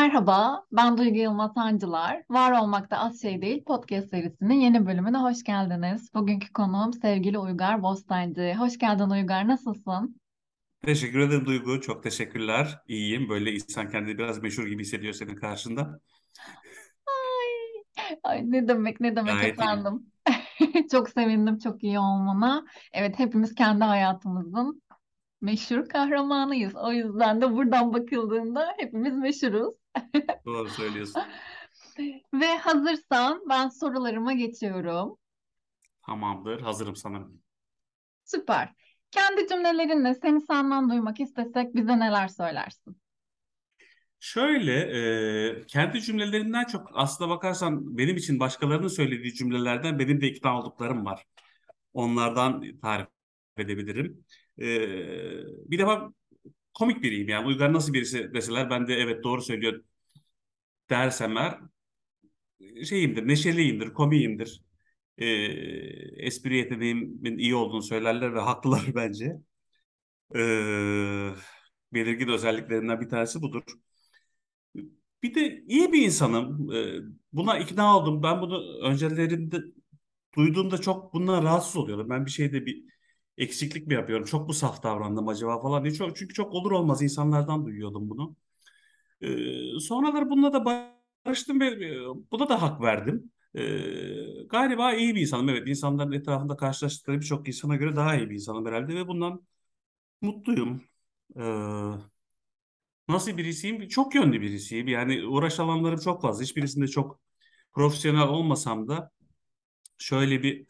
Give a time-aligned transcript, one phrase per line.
[0.00, 2.22] Merhaba, ben Duygu Yılmaz Hancılar.
[2.30, 6.14] Var Olmakta Az Şey Değil podcast serisinin yeni bölümüne hoş geldiniz.
[6.14, 8.54] Bugünkü konuğum sevgili Uygar Bostancı.
[8.58, 10.20] Hoş geldin Uygar, nasılsın?
[10.84, 11.80] Teşekkür ederim Duygu.
[11.80, 12.78] Çok teşekkürler.
[12.88, 13.28] İyiyim.
[13.28, 16.00] Böyle insan kendini biraz meşhur gibi hissediyor senin karşında.
[17.06, 17.82] Ay,
[18.22, 20.06] ay ne demek ne demek Gayet efendim.
[20.90, 22.64] Çok sevindim çok iyi olmana.
[22.92, 24.82] Evet hepimiz kendi hayatımızın
[25.40, 26.76] meşhur kahramanıyız.
[26.76, 29.74] O yüzden de buradan bakıldığında hepimiz meşhuruz.
[30.46, 31.22] Doğru söylüyorsun.
[32.34, 35.16] Ve hazırsan ben sorularıma geçiyorum.
[36.06, 36.60] Tamamdır.
[36.60, 37.42] Hazırım sanırım.
[38.24, 38.72] Süper.
[39.10, 42.96] Kendi cümlelerinle seni senden duymak istesek bize neler söylersin?
[44.20, 44.72] Şöyle,
[45.60, 51.04] e, kendi cümlelerinden çok aslına bakarsan benim için başkalarının söylediği cümlelerden benim de ikna olduklarım
[51.04, 51.26] var.
[51.94, 53.08] Onlardan tarif
[53.56, 54.24] edebilirim.
[54.60, 54.66] E,
[55.70, 56.12] bir defa
[56.74, 57.48] komik biriyim yani.
[57.48, 59.84] Uygar nasıl birisi deseler ben de evet doğru söylüyor
[60.90, 61.58] dersem eğer
[62.84, 64.62] şeyimdir, neşeliyimdir, komiyimdir.
[65.18, 65.26] E,
[66.26, 69.36] espri yeteneğimin iyi olduğunu söylerler ve haklılar bence.
[70.34, 70.38] E,
[71.92, 73.62] belirgin özelliklerinden bir tanesi budur.
[75.22, 76.72] Bir de iyi bir insanım.
[76.72, 77.00] E,
[77.32, 78.22] buna ikna oldum.
[78.22, 79.58] Ben bunu öncelerinde
[80.36, 82.10] duyduğumda çok bundan rahatsız oluyorum.
[82.10, 82.84] Ben bir şeyde bir
[83.40, 84.24] eksiklik mi yapıyorum?
[84.26, 85.94] Çok mu saf davrandım acaba falan diye.
[85.94, 88.36] Çok, çünkü çok olur olmaz insanlardan duyuyordum bunu.
[89.22, 89.28] E,
[89.80, 90.64] sonraları bununla da
[91.26, 92.00] barıştım ve e,
[92.32, 93.32] buna da hak verdim.
[93.54, 93.62] E,
[94.50, 95.48] galiba iyi bir insanım.
[95.48, 99.42] Evet insanların etrafında karşılaştıkları birçok insana göre daha iyi bir insanım herhalde ve bundan
[100.22, 100.82] mutluyum.
[101.36, 101.42] E,
[103.08, 103.88] nasıl birisiyim?
[103.88, 104.88] Çok yönlü birisiyim.
[104.88, 106.42] Yani uğraş alanlarım çok fazla.
[106.44, 107.20] Hiçbirisinde çok
[107.72, 109.10] profesyonel olmasam da
[109.98, 110.66] şöyle bir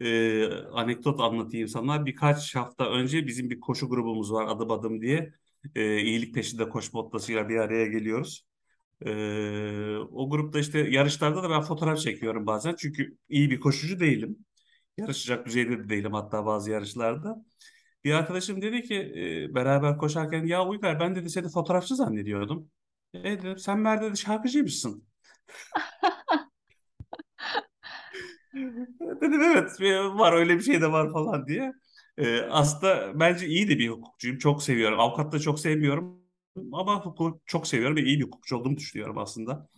[0.00, 2.06] e, anekdot anlatayım sana.
[2.06, 5.34] Birkaç hafta önce bizim bir koşu grubumuz var adım adım diye.
[5.74, 8.46] E, iyilik peşinde koşma motlasıyla bir araya geliyoruz.
[9.06, 12.74] Ee, o grupta işte yarışlarda da ben fotoğraf çekiyorum bazen.
[12.78, 14.38] Çünkü iyi bir koşucu değilim.
[14.96, 17.44] Yarışacak düzeyde de değilim hatta bazı yarışlarda.
[18.04, 18.94] Bir arkadaşım dedi ki
[19.50, 22.70] e, beraber koşarken ya Uygar ben dedi seni fotoğrafçı zannediyordum.
[23.14, 25.04] E dedim sen Mer dedi şarkıcıymışsın.
[29.20, 29.80] Dedim evet
[30.18, 31.72] var öyle bir şey de var falan diye.
[32.18, 34.38] E, aslında bence iyi de bir hukukçuyum.
[34.38, 35.00] Çok seviyorum.
[35.00, 36.26] Avukat da çok sevmiyorum.
[36.72, 39.68] Ama hukuk çok seviyorum ve iyi bir hukukçu olduğumu düşünüyorum aslında.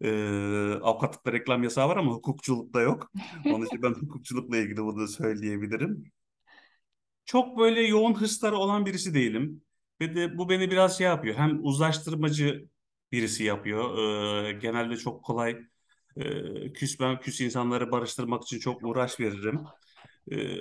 [0.00, 3.10] Ee, avukatlıkta reklam yasağı var ama hukukçulukta yok.
[3.46, 6.12] Onun için ben hukukçulukla ilgili bunu söyleyebilirim.
[7.24, 9.62] Çok böyle yoğun hırsları olan birisi değilim.
[10.00, 11.36] Ve de bu beni biraz şey yapıyor.
[11.36, 12.68] Hem uzlaştırmacı
[13.12, 13.98] birisi yapıyor.
[14.48, 15.58] Ee, genelde çok kolay
[16.16, 19.60] e, küs ben küs insanları barıştırmak için çok uğraş veririm.
[20.32, 20.56] Ee,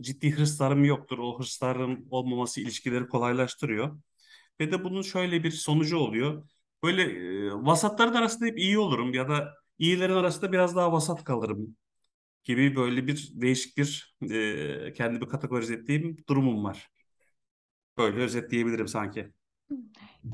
[0.00, 1.18] ciddi hırslarım yoktur.
[1.18, 4.00] O hırslarım olmaması ilişkileri kolaylaştırıyor.
[4.60, 6.48] Ve de bunun şöyle bir sonucu oluyor.
[6.82, 7.02] Böyle
[7.48, 11.76] e, vasatların arasında hep iyi olurum ya da iyilerin arasında biraz daha vasat kalırım
[12.44, 14.16] gibi böyle bir değişik bir
[14.88, 16.90] e, kendimi kategorize ettiğim durumum var.
[17.98, 19.32] Böyle özetleyebilirim sanki.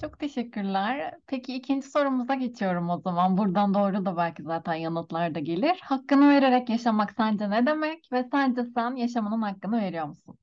[0.00, 1.14] Çok teşekkürler.
[1.26, 3.38] Peki ikinci sorumuza geçiyorum o zaman.
[3.38, 5.78] Buradan doğru da belki zaten yanıtlar da gelir.
[5.82, 8.12] Hakkını vererek yaşamak sence ne demek?
[8.12, 10.38] Ve sence sen yaşamının hakkını veriyor musun?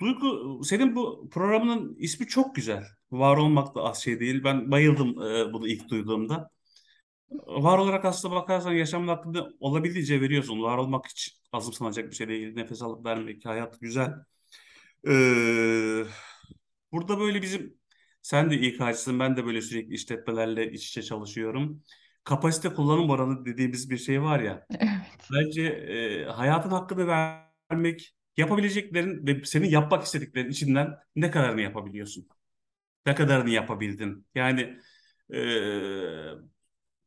[0.00, 2.84] Duygu, senin bu programının ismi çok güzel.
[3.10, 4.44] Var olmak da az şey değil.
[4.44, 6.50] Ben bayıldım e, bunu ilk duyduğumda.
[7.46, 10.62] Var olarak aslında bakarsan yaşamın hakkında olabildiğince veriyorsun.
[10.62, 12.54] Var olmak hiç azımsanacak bir şey değil.
[12.54, 14.12] Nefes alıp vermek, hayat güzel.
[15.08, 16.04] Ee,
[16.92, 17.78] burada böyle bizim,
[18.22, 21.82] sen de İK'cısın, ben de böyle sürekli işletmelerle iç içe çalışıyorum.
[22.24, 24.66] Kapasite kullanım oranı dediğimiz bir şey var ya.
[24.80, 25.28] Evet.
[25.32, 32.28] Bence e, hayatın hakkını vermek, yapabileceklerin ve senin yapmak istediklerin içinden ne kadarını yapabiliyorsun?
[33.06, 34.26] Ne kadarını yapabildin?
[34.34, 34.78] Yani
[35.34, 35.38] e,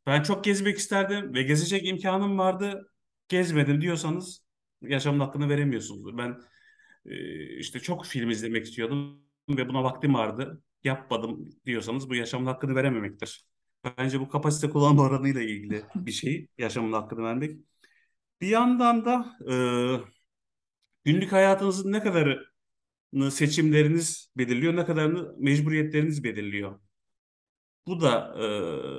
[0.08, 2.92] ben çok gezmek isterdim ve gezecek imkanım vardı.
[3.28, 4.44] Gezmedim diyorsanız
[4.82, 6.18] yaşamın hakkını veremiyorsunuz.
[6.18, 6.42] Ben
[7.06, 7.16] e,
[7.58, 10.64] işte çok film izlemek istiyordum ve buna vaktim vardı.
[10.84, 13.46] Yapmadım diyorsanız bu yaşamın hakkını verememektir.
[13.98, 16.48] Bence bu kapasite kullanma oranıyla ilgili bir şey.
[16.58, 17.60] Yaşamın hakkını vermek.
[18.42, 19.56] Bir yandan da e,
[21.06, 26.80] günlük hayatınızın ne kadarını seçimleriniz belirliyor, ne kadarını mecburiyetleriniz belirliyor.
[27.88, 28.36] Bu da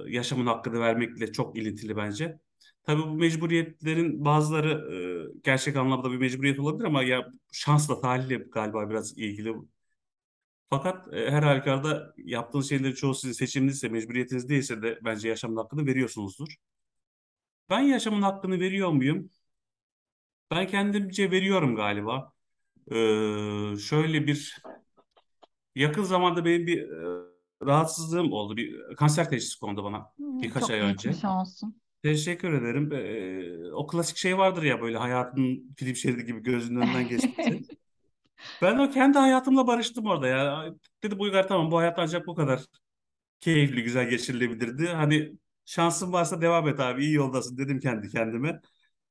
[0.09, 2.39] e, yaşamın hakkını vermekle çok ilintili bence.
[2.83, 4.97] Tabii bu mecburiyetlerin bazıları e,
[5.45, 9.55] gerçek anlamda bir mecburiyet olabilir ama ya şansla, talihle galiba biraz ilgili.
[10.71, 15.87] Fakat e, her halükarda yaptığınız şeyleri çoğu sizin seçiminizse, mecburiyetiniz değilse de bence yaşamın hakkını
[15.87, 16.57] veriyorsunuzdur.
[17.71, 19.31] Ben yaşamın hakkını veriyor muyum?
[20.51, 22.33] Ben kendimce veriyorum galiba.
[22.91, 24.63] Ee, şöyle bir
[25.75, 26.89] yakın zamanda benim bir
[27.63, 28.57] rahatsızlığım oldu.
[28.57, 31.09] Bir kanser teşhisi kondu bana Hmm, birkaç Çok ay önce.
[31.09, 31.81] geçmiş olsun.
[32.03, 32.93] Teşekkür ederim.
[32.93, 37.63] Ee, o klasik şey vardır ya böyle hayatın film şeridi gibi gözünün önünden geçmesi.
[38.63, 40.65] Ben o kendi hayatımla barıştım orada ya.
[41.03, 42.61] Dedi bu Uygar tamam bu hayat ancak bu kadar
[43.41, 44.89] keyifli, güzel geçirilebilirdi.
[44.89, 45.33] Hani
[45.65, 48.61] şansın varsa devam et abi iyi yoldasın dedim kendi kendime.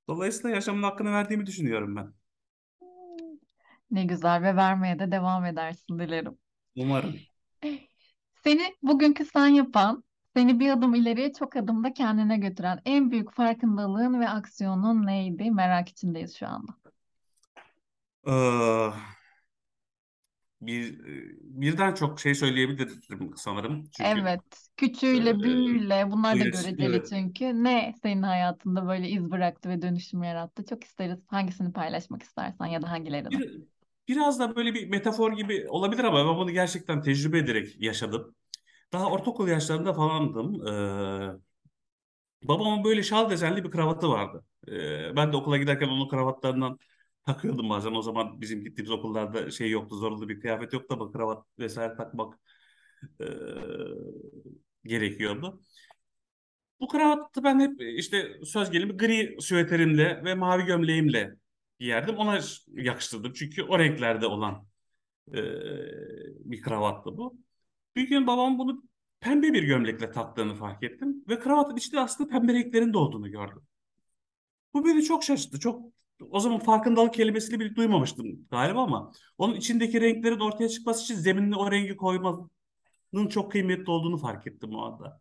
[0.07, 2.13] Dolayısıyla yaşamın hakkını verdiğimi düşünüyorum ben.
[3.91, 6.37] Ne güzel ve vermeye de devam edersin dilerim.
[6.75, 7.15] Umarım.
[8.43, 10.03] Seni bugünkü sen yapan,
[10.35, 15.51] seni bir adım ileriye çok adımda kendine götüren en büyük farkındalığın ve aksiyonun neydi?
[15.51, 16.82] Merak içindeyiz şu anda.
[18.27, 18.93] Ee,
[20.61, 20.99] bir
[21.41, 23.89] birden çok şey söyleyebilirim sanırım.
[23.91, 24.41] Çünkü Evet,
[24.77, 27.07] küçüğüyle, e, büyüğüyle bu bunlar da yaş, göreceli evet.
[27.09, 27.63] çünkü.
[27.63, 30.65] Ne senin hayatında böyle iz bıraktı ve dönüşüm yarattı?
[30.65, 31.19] Çok isteriz.
[31.27, 33.29] Hangisini paylaşmak istersen ya da hangilerini.
[33.29, 33.61] Bir,
[34.07, 38.35] biraz da böyle bir metafor gibi olabilir ama ben bunu gerçekten tecrübe ederek yaşadım.
[38.93, 40.67] Daha ortaokul yaşlarında falandım.
[40.67, 41.39] Ee,
[42.43, 44.45] babamın böyle şal desenli bir kravatı vardı.
[44.67, 46.79] Ee, ben de okula giderken onun kravatlarından
[47.25, 47.91] takıyordum bazen.
[47.91, 52.39] O zaman bizim gittiğimiz okullarda şey yoktu, zorunlu bir kıyafet yoktu ama kravat vesaire takmak
[53.21, 53.25] e,
[54.83, 55.61] gerekiyordu.
[56.79, 61.35] Bu kravatı ben hep işte söz gelimi gri süveterimle ve mavi gömleğimle
[61.79, 62.17] giyerdim.
[62.17, 64.67] Ona yakıştırdım çünkü o renklerde olan
[65.33, 65.37] e,
[66.45, 67.37] bir kravattı bu.
[67.95, 68.83] Bir gün babam bunu
[69.19, 73.61] pembe bir gömlekle taktığını fark ettim ve kravatın içinde aslında pembe renklerin de olduğunu gördüm.
[74.73, 75.59] Bu beni çok şaşırttı.
[75.59, 75.93] Çok
[76.31, 81.55] o zaman farkındalık kelimesini bile duymamıştım galiba ama onun içindeki renklerin ortaya çıkması için zeminine
[81.55, 85.19] o rengi koymanın çok kıymetli olduğunu fark ettim o anda.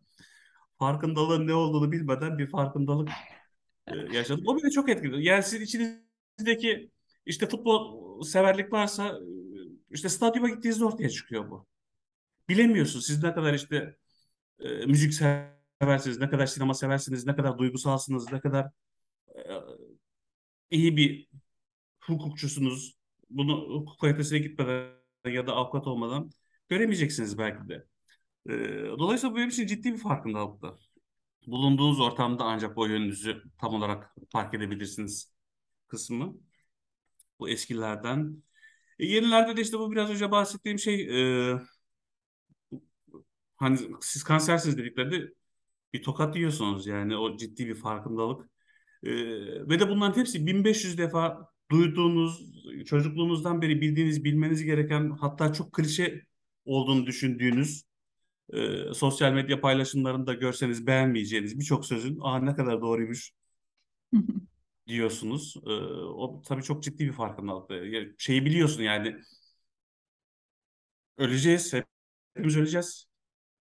[0.79, 3.09] Farkındalığın ne olduğunu bilmeden bir farkındalık
[3.87, 4.43] e, yaşadım.
[4.47, 5.23] O beni çok etkiledi.
[5.23, 6.91] Yani sizin içinizdeki
[7.25, 9.21] işte futbol severlik varsa e,
[9.91, 11.67] işte stadyuma gittiğinizde ortaya çıkıyor bu.
[12.49, 13.95] Bilemiyorsunuz siz ne kadar işte
[14.59, 15.13] e, müzik
[15.81, 18.69] seversiniz, ne kadar sinema seversiniz, ne kadar duygusalsınız, ne kadar
[20.73, 21.29] iyi bir
[22.01, 22.97] hukukçusunuz.
[23.29, 24.91] Bunu hukuk kalitesine gitmeden
[25.27, 26.31] ya da avukat olmadan
[26.69, 27.87] göremeyeceksiniz belki de.
[28.49, 28.53] E,
[28.99, 30.75] dolayısıyla bu benim için ciddi bir farkındalıktı.
[31.47, 35.33] Bulunduğunuz ortamda ancak o yönünüzü tam olarak fark edebilirsiniz
[35.87, 36.35] kısmı.
[37.39, 38.43] Bu eskilerden.
[38.99, 41.01] E, yenilerde de işte bu biraz önce bahsettiğim şey
[41.51, 41.59] e,
[43.55, 45.33] hani siz kansersiz dediklerinde
[45.93, 48.52] bir tokat yiyorsunuz yani o ciddi bir farkındalık.
[49.03, 49.09] Ee,
[49.69, 52.53] ve de bunların hepsi 1500 defa duyduğunuz,
[52.85, 56.21] çocukluğunuzdan beri bildiğiniz, bilmeniz gereken hatta çok klişe
[56.65, 57.83] olduğunu düşündüğünüz
[58.53, 63.31] e, sosyal medya paylaşımlarında görseniz beğenmeyeceğiniz birçok sözün aa ne kadar doğruymuş
[64.87, 65.55] diyorsunuz.
[65.67, 65.69] Ee,
[66.03, 67.71] o tabii çok ciddi bir farkındalık.
[67.71, 69.17] Yani şeyi biliyorsun yani
[71.17, 71.73] öleceğiz,
[72.33, 73.05] hepimiz öleceğiz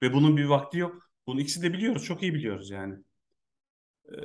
[0.02, 1.10] ve bunun bir vakti yok.
[1.26, 2.94] Bunu ikisi de biliyoruz, çok iyi biliyoruz yani.
[4.08, 4.16] Ee,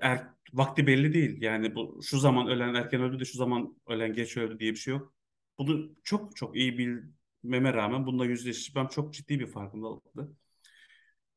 [0.00, 1.42] er, vakti belli değil.
[1.42, 4.76] Yani bu şu zaman ölen erken öldü de şu zaman ölen geç öldü diye bir
[4.78, 5.14] şey yok.
[5.58, 10.30] Bunu çok çok iyi bilmeme rağmen bununla yüzleşmem çok ciddi bir farkındalıktı.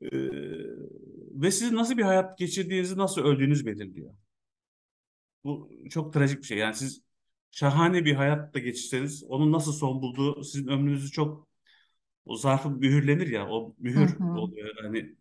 [0.01, 0.07] Ee,
[1.33, 4.13] ve sizin nasıl bir hayat geçirdiğinizi, nasıl öldüğünüz belirliyor.
[5.43, 6.57] Bu çok trajik bir şey.
[6.57, 7.01] Yani siz
[7.51, 11.47] şahane bir hayat da geçirseniz onun nasıl son bulduğu sizin ömrünüzü çok
[12.25, 14.23] o zarfı mühürlenir ya o Hı mühür hı.
[14.35, 14.75] oluyor.
[14.83, 15.15] Hani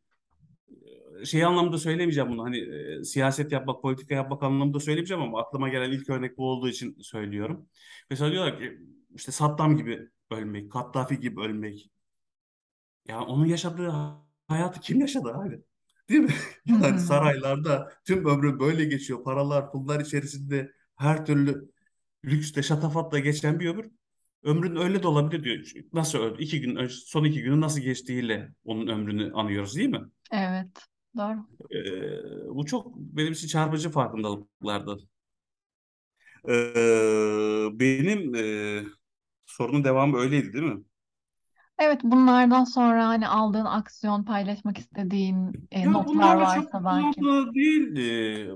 [1.25, 2.45] şey anlamda söylemeyeceğim bunu.
[2.45, 6.69] Hani e, siyaset yapmak, politika yapmak anlamında söylemeyeceğim ama aklıma gelen ilk örnek bu olduğu
[6.69, 7.69] için söylüyorum.
[8.11, 8.79] Mesela diyorlar ki
[9.15, 11.91] işte Saddam gibi ölmek, Kaddafi gibi ölmek.
[13.09, 13.93] Ya onun yaşadığı
[14.49, 15.63] hayatı kim yaşadı abi?
[16.09, 16.35] Değil mi?
[16.67, 16.99] Yani hı.
[16.99, 19.25] saraylarda tüm ömrü böyle geçiyor.
[19.25, 21.71] Paralar, pullar içerisinde her türlü
[22.25, 23.91] lükste, şatafatla geçen bir ömür.
[24.43, 25.83] Ömrün öyle de olabilir diyor.
[25.93, 26.43] Nasıl öldü?
[26.43, 30.01] İki gün son iki günü nasıl geçtiğiyle onun ömrünü anıyoruz değil mi?
[30.33, 30.67] Evet,
[31.17, 31.47] doğru.
[31.71, 34.99] Ee, bu çok benim için çarpıcı farkındalıklardı.
[36.49, 38.85] Ee, benim e,
[39.47, 40.85] sorunun devamı öyleydi değil mi?
[41.79, 47.27] Evet, bunlardan sonra hani aldığın aksiyon, paylaşmak istediğin e, Ya notlar bunlarla çok varsa belki.
[47.27, 47.97] bağlantılı değil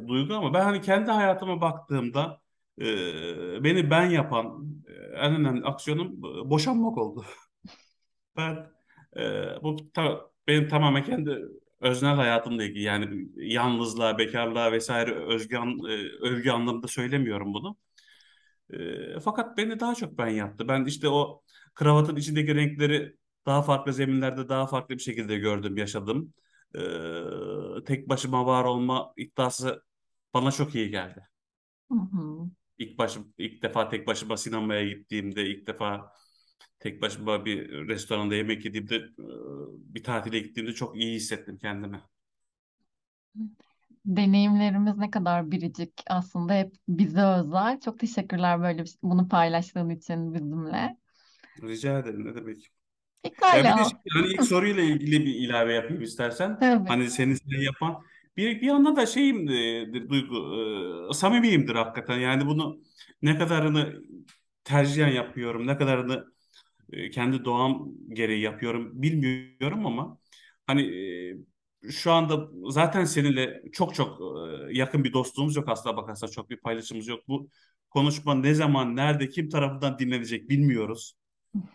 [0.05, 2.41] e, Duygu ama ben hani kendi hayatıma baktığımda
[2.81, 6.09] e, beni ben yapan e, en önemli aksiyonum
[6.47, 7.25] e, boşanmak oldu.
[8.37, 8.71] Ben
[9.17, 9.23] e,
[9.63, 11.39] bu ta- benim tamamen kendi
[11.81, 15.91] öznel hayatımla ilgili yani yalnızlığa, bekarlığa vesaire özgü, e,
[16.29, 17.77] övgü anlamında söylemiyorum bunu.
[18.73, 20.69] E, fakat beni daha çok ben yaptı.
[20.69, 21.43] Ben işte o
[21.75, 26.35] kravatın içindeki renkleri daha farklı zeminlerde daha farklı bir şekilde gördüm, yaşadım.
[26.75, 26.81] E,
[27.87, 29.83] tek başıma var olma iddiası
[30.35, 31.27] bana çok iyi geldi.
[31.93, 32.51] Hı hı.
[32.79, 36.13] İlk başım ilk defa tek başıma sinemaya gittiğimde ilk defa
[36.81, 39.05] tek başıma bir restoranda yemek yediğimde e,
[39.95, 42.03] bir tatile gittiğimde çok iyi hissettim kendimi.
[44.05, 47.81] Deneyimlerimiz ne kadar biricik aslında hep bize özel.
[47.81, 50.97] Çok teşekkürler böyle bir- bunu paylaştığın için bizimle.
[51.63, 52.69] Rica ederim ne demek.
[53.53, 53.85] Ya bir de Pekala.
[53.85, 56.61] şimdi hani ilk soruyla ilgili bir ilave yapayım istersen.
[56.61, 56.89] Tabii.
[56.89, 58.03] Hani seni seni yapan
[58.37, 60.37] bir bir yandan da şeyimdir Duygu
[61.11, 62.19] e, samimiyimdir hakikaten.
[62.19, 62.83] Yani bunu
[63.23, 64.03] ne kadarını
[64.65, 66.27] tercihen yapıyorum, ne kadarını
[66.93, 70.19] e, kendi doğam gereği yapıyorum bilmiyorum ama
[70.67, 74.21] hani e, şu anda zaten seninle çok çok
[74.71, 77.29] e, yakın bir dostluğumuz yok aslında bakarsan çok bir paylaşımımız yok.
[77.29, 77.49] Bu
[77.91, 81.15] konuşma ne zaman, nerede, kim tarafından dinlenecek bilmiyoruz.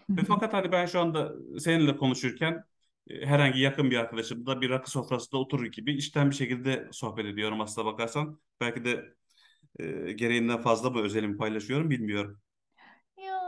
[0.09, 2.63] Ve fakat hani ben şu anda seninle konuşurken
[3.09, 7.61] e, herhangi yakın bir arkadaşımla bir rakı sofrasında oturur gibi içten bir şekilde sohbet ediyorum
[7.61, 8.39] aslına bakarsan.
[8.61, 9.15] Belki de
[9.79, 12.39] e, gereğinden fazla mı özelimi paylaşıyorum bilmiyorum.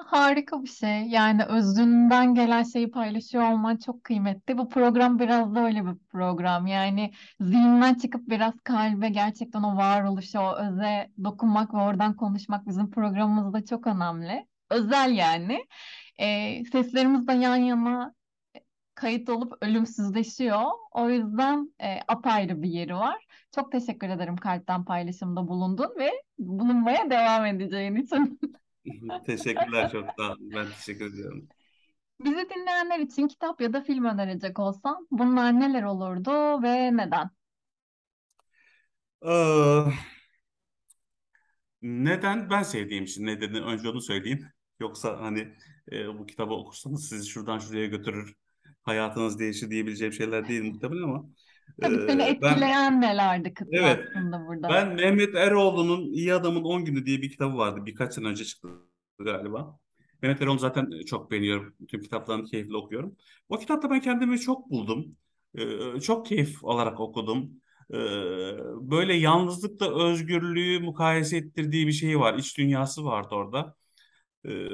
[0.07, 1.03] Harika bir şey.
[1.03, 4.57] Yani özünden gelen şeyi paylaşıyor olman çok kıymetli.
[4.57, 6.67] Bu program biraz da öyle bir program.
[6.67, 12.91] Yani zihninden çıkıp biraz kalbe gerçekten o varoluşa, o öze dokunmak ve oradan konuşmak bizim
[12.91, 14.47] programımızda çok önemli.
[14.69, 15.65] Özel yani.
[16.19, 18.13] Ee, seslerimiz de yan yana
[18.95, 20.63] kayıt olup ölümsüzleşiyor.
[20.91, 23.25] O yüzden e, apayrı bir yeri var.
[23.55, 28.39] Çok teşekkür ederim kalpten paylaşımda bulundun ve bulunmaya devam edeceğin için.
[29.25, 30.51] Teşekkürler çok sağ olun.
[30.55, 31.47] Ben teşekkür ediyorum.
[32.19, 37.29] Bizi dinleyenler için kitap ya da film önerecek olsan bunlar neler olurdu ve neden?
[39.25, 39.83] Ee,
[41.81, 44.47] neden ben sevdiğim için nedeni önce onu söyleyeyim.
[44.79, 45.55] Yoksa hani
[45.91, 48.35] e, bu kitabı okursanız sizi şuradan şuraya götürür,
[48.81, 51.25] hayatınız değişir diyebileceğim şeyler değil muhtemelen ama
[51.81, 54.69] Tabii seni e, ben etkileyen nelerdi kısmı evet aslında burada.
[54.69, 57.85] ben Mehmet Eroğlu'nun İyi Adamın 10 Günü diye bir kitabı vardı.
[57.85, 58.67] Birkaç sene önce çıktı
[59.19, 59.79] galiba.
[60.21, 61.75] Mehmet Eroğlu zaten çok beğeniyorum.
[61.87, 63.15] Tüm kitaplarını keyifle okuyorum.
[63.49, 65.15] O kitapta ben kendimi çok buldum.
[65.55, 67.51] Ee, çok keyif alarak okudum.
[67.93, 67.97] Ee,
[68.81, 72.37] böyle yalnızlıkla özgürlüğü mukayese ettirdiği bir şey var.
[72.39, 73.75] İç dünyası vardı orada.
[74.45, 74.69] Ee,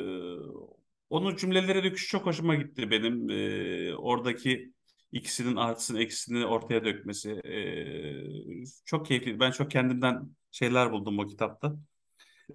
[1.09, 3.29] onun cümlelere döküşü çok hoşuma gitti benim.
[3.29, 4.73] Ee, oradaki
[5.13, 7.32] ikisinin artısını eksisini ortaya dökmesi.
[7.32, 9.39] Ee, çok keyifli.
[9.39, 11.75] Ben çok kendimden şeyler buldum o kitapta.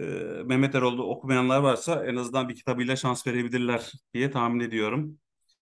[0.01, 0.05] Ee,
[0.47, 5.19] Mehmet Erol'u okumayanlar varsa en azından bir kitabıyla şans verebilirler diye tahmin ediyorum.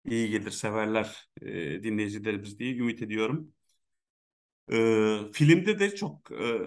[0.07, 3.53] İyi gelir, severler e, dinleyicilerimiz diye ümit ediyorum.
[4.73, 6.61] Ee, filmde de çok e,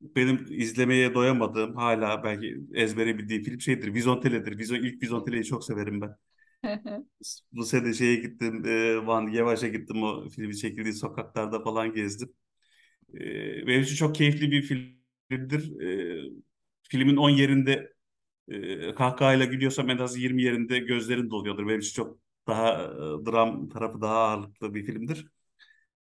[0.00, 3.94] benim izlemeye doyamadığım hala belki ezbere bildiğim film şeydir.
[3.94, 4.58] Vizontele'dir.
[4.58, 6.16] Vizon, ilk Vizontele'yi çok severim ben.
[7.52, 12.32] Bu sene şeye gittim, e, Van Yavaş'a gittim o filmi çekildiği sokaklarda falan gezdim.
[13.14, 15.80] E, benim için çok keyifli bir filmdir.
[15.82, 16.22] E,
[16.90, 17.94] filmin 10 yerinde
[18.48, 21.68] e, kahkahayla gülüyorsam en az 20 yerinde gözlerin doluyordur.
[21.68, 25.28] Benim için çok daha e, dram tarafı daha ağırlıklı bir filmdir.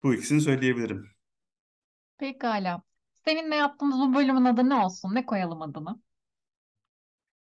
[0.03, 1.05] Bu ikisini söyleyebilirim.
[2.17, 2.83] Pekala.
[3.25, 5.15] Seninle yaptığımız bu bölümün adı ne olsun?
[5.15, 6.01] Ne koyalım adını?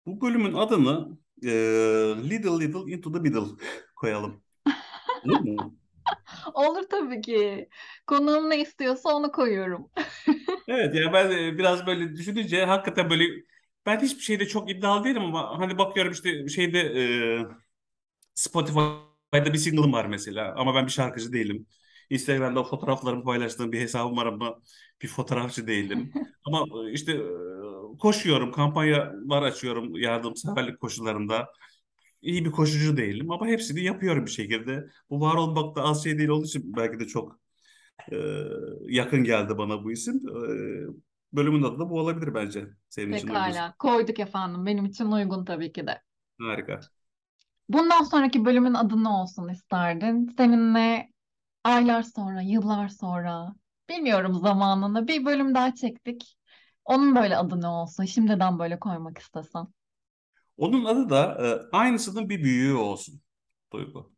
[0.05, 1.50] Bu bölümün adını e,
[2.29, 3.39] Little Little Into the Middle
[3.95, 4.43] koyalım.
[5.24, 5.79] Olur mu?
[6.53, 7.69] Olur tabii ki.
[8.07, 9.91] Konuğum ne istiyorsa onu koyuyorum.
[10.67, 13.24] Evet ya ben e, biraz böyle düşününce hakikaten böyle
[13.85, 17.45] ben hiçbir şeyde çok iddialı değilim ama hani bakıyorum işte şeyde e,
[18.35, 21.67] Spotify'da bir single'ım var mesela ama ben bir şarkıcı değilim.
[22.09, 24.62] Instagram'da fotoğraflarımı paylaştığım bir hesabım var ama
[25.01, 26.13] bir fotoğrafçı değilim.
[26.45, 27.17] Ama e, işte e,
[27.97, 31.47] koşuyorum, kampanyalar açıyorum yardımseverlik koşullarında.
[32.21, 34.87] İyi bir koşucu değilim ama hepsini yapıyorum bir şekilde.
[35.09, 37.39] Bu var olmak da az şey değil olduğu için belki de çok
[38.11, 38.17] e,
[38.87, 40.15] yakın geldi bana bu isim.
[40.15, 40.41] E,
[41.33, 42.67] bölümün adı da bu olabilir bence.
[42.89, 43.41] Senin için uygun.
[43.41, 43.75] Pekala.
[43.79, 44.65] Koyduk efendim.
[44.65, 46.01] Benim için uygun tabii ki de.
[46.41, 46.79] Harika.
[47.69, 50.33] Bundan sonraki bölümün adı ne olsun isterdin?
[50.37, 51.09] Seninle
[51.63, 53.55] aylar sonra, yıllar sonra,
[53.89, 56.37] bilmiyorum zamanını bir bölüm daha çektik.
[56.85, 58.05] Onun böyle adı ne olsun?
[58.05, 59.67] Şimdiden böyle koymak istesem.
[60.57, 63.21] Onun adı da e, aynısının bir büyüğü olsun.
[63.73, 64.15] Duygu.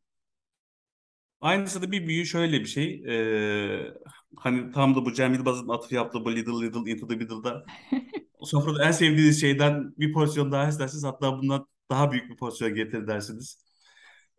[1.42, 3.04] Aynısı da bir büyüğü şöyle bir şey.
[3.08, 3.94] E,
[4.36, 7.66] hani tam da bu Cem Yılmaz'ın atıf yaptığı bu Little Little Into the Middle'da
[8.44, 13.08] sofrada en sevdiğiniz şeyden bir porsiyon daha isterseniz hatta bundan daha büyük bir porsiyon getir
[13.08, 13.66] dersiniz.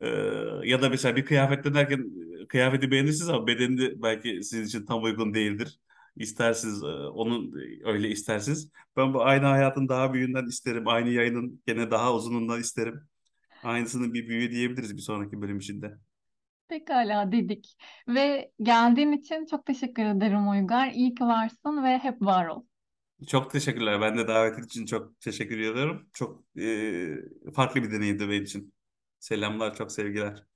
[0.01, 0.09] Ee,
[0.65, 2.07] ya da mesela bir kıyafet derken
[2.49, 5.81] kıyafeti beğenirsiniz ama bedeni belki sizin için tam uygun değildir.
[6.19, 6.83] İstersiniz
[7.15, 7.53] onun
[7.85, 8.71] öyle istersiniz.
[8.97, 10.89] Ben bu aynı hayatın daha büyüğünden isterim.
[10.89, 13.01] Aynı yayının gene daha uzunundan isterim.
[13.63, 15.99] Aynısının bir büyüğü diyebiliriz bir sonraki bölüm içinde.
[16.69, 17.77] Pekala dedik.
[18.09, 20.91] Ve geldiğin için çok teşekkür ederim Uygar.
[20.93, 22.65] İyi ki varsın ve hep var ol.
[23.29, 24.01] Çok teşekkürler.
[24.01, 26.09] Ben de davetin için çok teşekkür ediyorum.
[26.13, 28.75] Çok e, farklı bir deneyimdi benim için.
[29.19, 30.48] Selamlar, çok sevgiler.